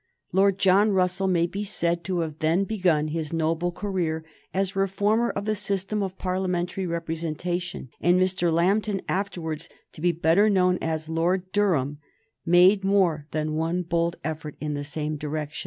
[0.31, 5.29] Lord John Russell may be said to have then begun his noble career as reformer
[5.29, 8.51] of the system of parliamentary representation, and Mr.
[8.51, 11.99] Lambton, afterwards to be better known as Lord Durham,
[12.47, 15.59] made more than one bold effort in the same direction.